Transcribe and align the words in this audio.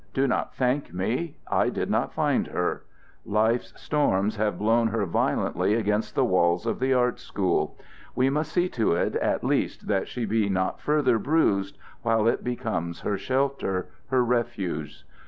Do 0.15 0.27
not 0.27 0.55
thank 0.55 0.91
me. 0.91 1.35
I 1.47 1.69
did 1.69 1.91
not 1.91 2.11
find 2.11 2.47
her. 2.47 2.85
Life's 3.23 3.71
storms 3.79 4.37
have 4.37 4.57
blown 4.57 4.87
her 4.87 5.05
violently 5.05 5.75
against 5.75 6.15
the 6.15 6.25
walls 6.25 6.65
of 6.65 6.79
the 6.79 6.91
art 6.91 7.19
school; 7.19 7.77
we 8.15 8.27
must 8.27 8.51
see 8.51 8.67
to 8.69 8.93
it 8.93 9.13
at 9.17 9.43
least 9.43 9.85
that 9.89 10.07
she 10.07 10.25
be 10.25 10.49
not 10.49 10.81
further 10.81 11.19
bruised 11.19 11.77
while 12.01 12.27
it 12.27 12.43
becomes 12.43 13.01
her 13.01 13.15
shelter, 13.19 13.89
her 14.09 14.25
refuge. 14.25 15.05